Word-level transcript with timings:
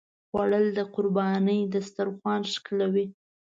خوړل 0.27 0.65
د 0.77 0.79
قربانۍ 0.95 1.59
دسترخوان 1.75 2.41
ښکلوي 2.53 3.05